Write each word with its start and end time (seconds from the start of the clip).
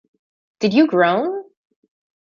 Did 0.59 0.73
you 0.73 0.87
groan? 0.87 1.43